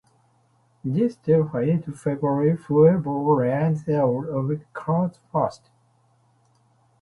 [0.83, 5.69] This still highly favors whoever runs out of cards first.